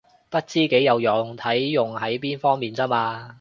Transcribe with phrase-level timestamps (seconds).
[0.31, 3.29] 不知幾有用，睇用喺邊方面咋嘛